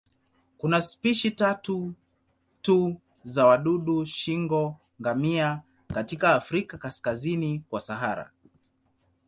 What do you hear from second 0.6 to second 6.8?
spishi tatu tu za wadudu shingo-ngamia katika Afrika